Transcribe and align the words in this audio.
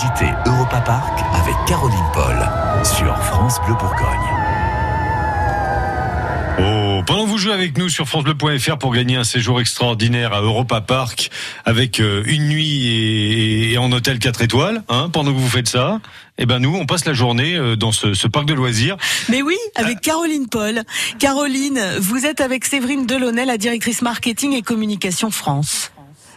C'était 0.00 0.32
Europa 0.46 0.80
Park 0.80 1.18
avec 1.34 1.56
Caroline 1.66 1.98
Paul 2.14 2.36
sur 2.84 3.16
France 3.24 3.60
Bleu 3.66 3.74
Bourgogne. 3.74 4.06
Oh, 6.60 7.02
pendant 7.04 7.24
que 7.24 7.28
vous 7.28 7.38
jouez 7.38 7.52
avec 7.52 7.76
nous 7.76 7.88
sur 7.88 8.06
francebleu.fr 8.06 8.78
pour 8.78 8.94
gagner 8.94 9.16
un 9.16 9.24
séjour 9.24 9.60
extraordinaire 9.60 10.32
à 10.34 10.40
Europa 10.40 10.80
Park 10.80 11.30
avec 11.64 11.98
euh, 11.98 12.22
une 12.26 12.48
nuit 12.48 13.72
et, 13.72 13.76
en 13.78 13.90
hôtel 13.90 14.20
4 14.20 14.42
étoiles, 14.42 14.84
hein, 14.88 15.10
pendant 15.12 15.32
que 15.32 15.38
vous 15.38 15.48
faites 15.48 15.68
ça, 15.68 16.00
eh 16.38 16.46
ben 16.46 16.60
nous, 16.60 16.76
on 16.76 16.86
passe 16.86 17.04
la 17.04 17.12
journée 17.12 17.56
euh, 17.56 17.74
dans 17.74 17.90
ce, 17.90 18.14
ce 18.14 18.28
parc 18.28 18.46
de 18.46 18.54
loisirs. 18.54 18.96
Mais 19.28 19.42
oui, 19.42 19.56
avec 19.74 20.00
Caroline 20.00 20.48
Paul. 20.48 20.84
Caroline, 21.18 21.82
vous 21.98 22.24
êtes 22.24 22.40
avec 22.40 22.64
Séverine 22.64 23.04
Delaunay, 23.04 23.46
la 23.46 23.58
directrice 23.58 24.00
marketing 24.00 24.52
et 24.52 24.62
communication 24.62 25.32
France. 25.32 25.90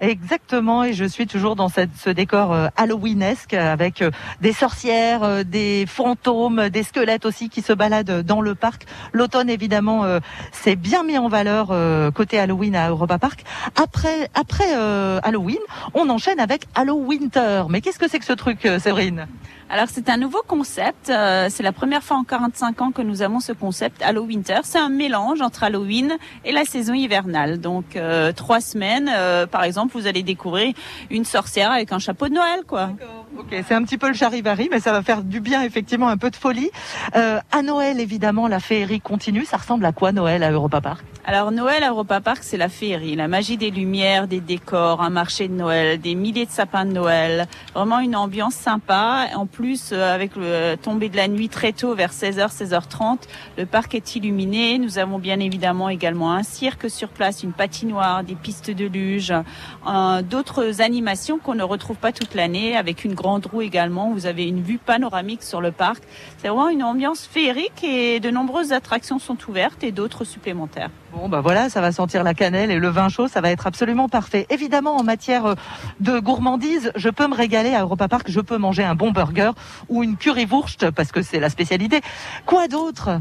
Exactement, 0.00 0.84
et 0.84 0.92
je 0.92 1.04
suis 1.04 1.26
toujours 1.26 1.56
dans 1.56 1.68
ce 1.68 2.10
décor 2.10 2.52
euh, 2.52 2.66
halloweenesque 2.76 3.54
avec 3.54 4.02
euh, 4.02 4.10
des 4.40 4.52
sorcières, 4.52 5.22
euh, 5.22 5.44
des 5.44 5.86
fantômes, 5.86 6.68
des 6.68 6.82
squelettes 6.82 7.24
aussi 7.24 7.48
qui 7.48 7.62
se 7.62 7.72
baladent 7.72 8.22
dans 8.22 8.40
le 8.40 8.54
parc. 8.54 8.86
L'automne, 9.12 9.48
évidemment, 9.48 10.04
c'est 10.52 10.76
bien 10.76 11.04
mis 11.04 11.18
en 11.18 11.28
valeur 11.28 11.72
côté 12.14 12.38
Halloween 12.38 12.74
à 12.76 12.90
Europa 12.90 13.18
Park. 13.18 13.44
Après, 13.76 14.30
Halloween, 15.22 15.58
on 15.94 16.08
enchaîne 16.08 16.40
avec 16.40 16.64
Hallowinter. 16.74 17.64
Mais 17.68 17.80
qu'est-ce 17.80 17.98
que 17.98 18.08
c'est 18.08 18.18
que 18.18 18.24
ce 18.24 18.32
truc, 18.32 18.68
Séverine? 18.78 19.26
Alors 19.74 19.88
c'est 19.90 20.08
un 20.08 20.16
nouveau 20.16 20.40
concept. 20.46 21.10
Euh, 21.10 21.48
c'est 21.50 21.64
la 21.64 21.72
première 21.72 22.00
fois 22.00 22.16
en 22.16 22.22
45 22.22 22.80
ans 22.80 22.92
que 22.92 23.02
nous 23.02 23.22
avons 23.22 23.40
ce 23.40 23.50
concept 23.50 24.02
Halloween 24.02 24.36
Winter. 24.36 24.60
C'est 24.62 24.78
un 24.78 24.88
mélange 24.88 25.40
entre 25.40 25.64
Halloween 25.64 26.16
et 26.44 26.52
la 26.52 26.64
saison 26.64 26.94
hivernale. 26.94 27.58
Donc 27.58 27.96
euh, 27.96 28.30
trois 28.30 28.60
semaines, 28.60 29.10
euh, 29.12 29.48
par 29.48 29.64
exemple, 29.64 29.98
vous 29.98 30.06
allez 30.06 30.22
découvrir 30.22 30.72
une 31.10 31.24
sorcière 31.24 31.72
avec 31.72 31.90
un 31.90 31.98
chapeau 31.98 32.28
de 32.28 32.34
Noël, 32.34 32.60
quoi. 32.68 32.90
Ok, 33.38 33.54
c'est 33.66 33.74
un 33.74 33.82
petit 33.82 33.98
peu 33.98 34.08
le 34.08 34.14
charivari, 34.14 34.68
mais 34.70 34.80
ça 34.80 34.92
va 34.92 35.02
faire 35.02 35.22
du 35.22 35.40
bien, 35.40 35.62
effectivement, 35.62 36.08
un 36.08 36.16
peu 36.16 36.30
de 36.30 36.36
folie. 36.36 36.70
à 37.12 37.62
Noël, 37.62 38.00
évidemment, 38.00 38.48
la 38.48 38.60
féerie 38.60 39.00
continue. 39.00 39.44
Ça 39.44 39.56
ressemble 39.56 39.84
à 39.84 39.92
quoi 39.92 40.12
Noël 40.12 40.42
à 40.42 40.50
Europa 40.50 40.80
Park? 40.80 41.04
Alors 41.26 41.52
Noël 41.52 41.82
à 41.82 41.88
Europa 41.88 42.20
Park, 42.20 42.40
c'est 42.42 42.58
la 42.58 42.68
féerie, 42.68 43.16
la 43.16 43.28
magie 43.28 43.56
des 43.56 43.70
lumières, 43.70 44.28
des 44.28 44.40
décors, 44.40 45.00
un 45.00 45.08
marché 45.08 45.48
de 45.48 45.54
Noël, 45.54 45.98
des 45.98 46.14
milliers 46.14 46.44
de 46.44 46.50
sapins 46.50 46.84
de 46.84 46.92
Noël. 46.92 47.46
Vraiment 47.74 48.00
une 48.00 48.14
ambiance 48.14 48.52
sympa. 48.52 49.28
En 49.34 49.46
plus, 49.46 49.92
euh, 49.92 50.14
avec 50.14 50.36
le 50.36 50.74
tombé 50.76 51.08
de 51.08 51.16
la 51.16 51.26
nuit 51.26 51.48
très 51.48 51.72
tôt, 51.72 51.94
vers 51.94 52.12
16h, 52.12 52.54
16h30, 52.54 53.20
le 53.56 53.64
parc 53.64 53.94
est 53.94 54.16
illuminé. 54.16 54.78
Nous 54.78 54.98
avons 54.98 55.18
bien 55.18 55.40
évidemment 55.40 55.88
également 55.88 56.30
un 56.30 56.42
cirque 56.42 56.90
sur 56.90 57.08
place, 57.08 57.42
une 57.42 57.52
patinoire, 57.52 58.22
des 58.22 58.34
pistes 58.34 58.70
de 58.70 58.84
luge, 58.84 59.32
euh, 59.88 60.20
d'autres 60.20 60.82
animations 60.82 61.38
qu'on 61.38 61.54
ne 61.54 61.62
retrouve 61.62 61.96
pas 61.96 62.12
toute 62.12 62.34
l'année, 62.34 62.76
avec 62.76 63.02
une 63.02 63.14
grande 63.14 63.23
roue 63.24 63.62
également. 63.62 64.12
Vous 64.12 64.26
avez 64.26 64.46
une 64.46 64.62
vue 64.62 64.78
panoramique 64.78 65.42
sur 65.42 65.60
le 65.60 65.72
parc. 65.72 66.02
C'est 66.38 66.48
vraiment 66.48 66.68
une 66.68 66.82
ambiance 66.82 67.26
féerique 67.26 67.82
et 67.82 68.20
de 68.20 68.30
nombreuses 68.30 68.72
attractions 68.72 69.18
sont 69.18 69.36
ouvertes 69.48 69.82
et 69.82 69.92
d'autres 69.92 70.24
supplémentaires. 70.24 70.90
Bon, 71.12 71.28
bah 71.28 71.40
voilà, 71.40 71.68
ça 71.68 71.80
va 71.80 71.92
sentir 71.92 72.24
la 72.24 72.34
cannelle 72.34 72.70
et 72.70 72.78
le 72.78 72.88
vin 72.88 73.08
chaud, 73.08 73.28
ça 73.28 73.40
va 73.40 73.50
être 73.50 73.66
absolument 73.66 74.08
parfait. 74.08 74.46
Évidemment, 74.50 74.96
en 74.96 75.04
matière 75.04 75.46
euh, 75.46 75.54
de 76.00 76.18
gourmandise, 76.18 76.92
je 76.96 77.08
peux 77.08 77.28
me 77.28 77.34
régaler 77.34 77.74
à 77.74 77.82
Europa 77.82 78.08
Park, 78.08 78.26
je 78.28 78.40
peux 78.40 78.58
manger 78.58 78.84
un 78.84 78.94
bon 78.94 79.12
burger 79.12 79.52
ou 79.88 80.02
une 80.02 80.16
currywurst 80.16 80.90
parce 80.90 81.12
que 81.12 81.22
c'est 81.22 81.40
la 81.40 81.50
spécialité. 81.50 82.00
Quoi 82.46 82.68
d'autre? 82.68 83.20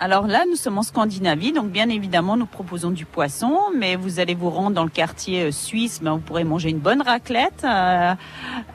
Alors 0.00 0.26
là, 0.26 0.44
nous 0.48 0.56
sommes 0.56 0.78
en 0.78 0.82
Scandinavie, 0.82 1.52
donc 1.52 1.70
bien 1.70 1.88
évidemment, 1.88 2.36
nous 2.36 2.46
proposons 2.46 2.90
du 2.90 3.04
poisson, 3.04 3.58
mais 3.76 3.96
vous 3.96 4.20
allez 4.20 4.34
vous 4.34 4.50
rendre 4.50 4.76
dans 4.76 4.84
le 4.84 4.90
quartier 4.90 5.44
euh, 5.44 5.50
suisse, 5.50 6.00
ben, 6.02 6.12
vous 6.12 6.20
pourrez 6.20 6.44
manger 6.44 6.70
une 6.70 6.78
bonne 6.78 7.02
raclette, 7.02 7.64
euh, 7.64 8.14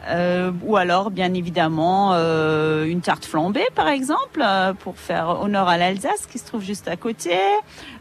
euh, 0.09 0.51
ou 0.63 0.75
alors 0.75 1.11
bien 1.11 1.33
évidemment 1.33 2.13
une 2.13 3.01
tarte 3.01 3.25
flambée, 3.25 3.65
par 3.75 3.87
exemple, 3.87 4.43
pour 4.79 4.97
faire 4.97 5.41
honneur 5.41 5.67
à 5.67 5.77
l'Alsace 5.77 6.25
qui 6.25 6.39
se 6.39 6.45
trouve 6.45 6.61
juste 6.61 6.87
à 6.87 6.95
côté, 6.95 7.37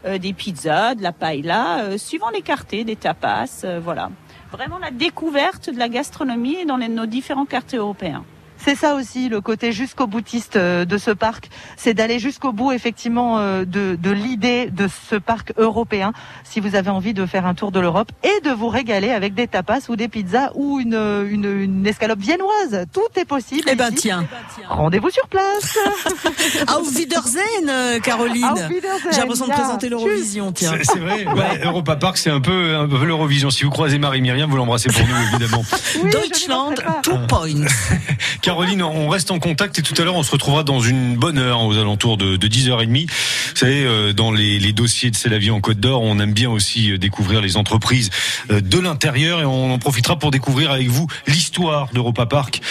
des 0.05 0.33
pizzas, 0.33 0.95
de 0.95 1.03
la 1.03 1.11
paella, 1.11 1.97
suivant 1.97 2.29
les 2.29 2.41
quartiers, 2.41 2.83
des 2.83 2.95
tapas, 2.95 3.65
voilà. 3.81 4.09
Vraiment 4.51 4.77
la 4.77 4.91
découverte 4.91 5.69
de 5.69 5.79
la 5.79 5.89
gastronomie 5.89 6.65
dans 6.65 6.77
nos 6.77 7.05
différents 7.05 7.45
quartiers 7.45 7.79
européens. 7.79 8.23
C'est 8.63 8.75
ça 8.75 8.95
aussi 8.95 9.27
le 9.27 9.41
côté 9.41 9.73
jusqu'au 9.73 10.07
boutiste 10.07 10.55
euh, 10.55 10.85
de 10.85 10.97
ce 10.97 11.11
parc, 11.11 11.49
c'est 11.75 11.93
d'aller 11.93 12.17
jusqu'au 12.17 12.53
bout 12.53 12.71
effectivement 12.71 13.39
euh, 13.39 13.65
de, 13.65 13.97
de 14.01 14.11
l'idée 14.11 14.69
de 14.71 14.87
ce 15.09 15.15
parc 15.17 15.53
européen. 15.57 16.13
Si 16.45 16.61
vous 16.61 16.75
avez 16.75 16.89
envie 16.89 17.13
de 17.13 17.25
faire 17.25 17.45
un 17.45 17.55
tour 17.55 17.71
de 17.73 17.81
l'Europe 17.81 18.11
et 18.23 18.39
de 18.47 18.51
vous 18.51 18.69
régaler 18.69 19.09
avec 19.11 19.33
des 19.33 19.47
tapas 19.47 19.89
ou 19.89 19.97
des 19.97 20.07
pizzas 20.07 20.51
ou 20.55 20.79
une, 20.79 20.93
une, 20.93 21.61
une 21.61 21.85
escalope 21.85 22.19
viennoise, 22.19 22.85
tout 22.93 23.01
est 23.17 23.25
possible. 23.25 23.67
Eh 23.69 23.75
ben 23.75 23.91
tiens, 23.93 24.25
rendez-vous 24.69 25.09
sur 25.09 25.27
place. 25.27 25.77
Auf 26.69 26.95
Wiedersehen, 26.95 27.67
euh, 27.69 27.99
Caroline. 27.99 28.69
J'ai 29.11 29.19
l'impression 29.19 29.47
de 29.47 29.51
présenter 29.51 29.89
l'Eurovision. 29.89 30.53
Tiens. 30.53 30.73
C'est 30.83 30.99
vrai. 30.99 31.25
Europa 31.63 31.97
Park, 31.97 32.17
c'est 32.17 32.29
un 32.29 32.39
peu, 32.39 32.77
un 32.77 32.87
peu 32.87 33.03
l'Eurovision. 33.03 33.49
Si 33.49 33.65
vous 33.65 33.71
croisez 33.71 33.97
Marie 33.99 34.21
Myriam, 34.21 34.49
vous 34.49 34.57
l'embrassez 34.57 34.89
pour 34.89 35.05
nous 35.05 35.15
évidemment. 35.33 35.63
Deutschland, 36.11 36.75
two 37.01 37.17
points. 37.27 37.67
Caroline, 38.53 38.83
on 38.83 39.09
reste 39.09 39.31
en 39.31 39.39
contact 39.39 39.79
et 39.79 39.81
tout 39.81 39.99
à 39.99 40.05
l'heure 40.05 40.13
on 40.13 40.21
se 40.21 40.29
retrouvera 40.29 40.63
dans 40.63 40.79
une 40.79 41.15
bonne 41.15 41.39
heure 41.39 41.63
aux 41.63 41.75
alentours 41.75 42.17
de, 42.17 42.37
10h30. 42.37 43.09
Vous 43.09 43.55
savez, 43.55 43.83
euh, 43.83 44.13
dans 44.13 44.31
les, 44.31 44.73
dossiers 44.73 45.09
de 45.09 45.15
C'est 45.15 45.27
la 45.27 45.39
vie 45.39 45.49
en 45.49 45.59
Côte 45.59 45.79
d'Or, 45.79 46.03
on 46.03 46.19
aime 46.19 46.33
bien 46.33 46.51
aussi 46.51 46.91
euh, 46.91 46.99
découvrir 46.99 47.41
les 47.41 47.57
entreprises 47.57 48.11
euh, 48.51 48.61
de 48.61 48.77
l'intérieur 48.77 49.41
et 49.41 49.45
on 49.45 49.73
en 49.73 49.79
profitera 49.79 50.19
pour 50.19 50.29
découvrir 50.29 50.69
avec 50.69 50.87
vous 50.87 51.07
l'histoire 51.25 51.89
d'Europa 51.93 52.27
Park. 52.27 52.61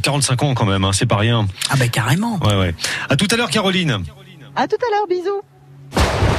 45 0.00 0.44
ans 0.44 0.54
quand 0.54 0.64
même, 0.64 0.84
hein, 0.84 0.92
c'est 0.92 1.06
pas 1.06 1.16
rien. 1.16 1.48
Ah 1.70 1.74
ben 1.76 1.90
carrément. 1.90 2.38
Ouais 2.44 2.54
ouais. 2.54 2.74
À 3.10 3.16
tout 3.16 3.26
à 3.28 3.36
l'heure 3.36 3.50
Caroline. 3.50 3.98
À 4.54 4.68
tout 4.68 4.76
à 4.76 4.94
l'heure, 4.94 5.08
bisous. 5.08 6.35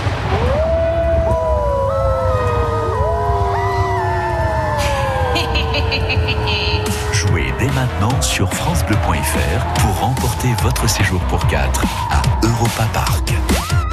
Maintenant 7.78 8.20
sur 8.24 8.52
FranceBleu.fr 8.52 9.82
pour 9.82 10.00
remporter 10.00 10.48
votre 10.64 10.90
séjour 10.90 11.22
pour 11.26 11.46
4 11.46 11.84
à 12.10 12.22
Europa 12.44 12.88
Park. 12.92 13.87